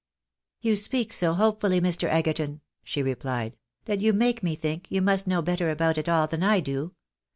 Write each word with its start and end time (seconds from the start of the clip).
"You 0.63 0.75
speak 0.75 1.13
so 1.13 1.33
hopefully, 1.35 1.79
Mr. 1.79 2.09
Egerton," 2.11 2.61
she 2.83 3.03
replied," 3.03 3.55
that 3.85 3.99
you 3.99 4.13
make 4.13 4.41
me 4.41 4.55
think 4.55 4.89
you 4.89 4.99
must 4.99 5.27
know 5.27 5.43
better 5.43 5.69
about 5.69 5.99
it 5.99 6.09
all 6.09 6.25
than 6.25 6.41
I 6.41 6.59
do. 6.59 6.95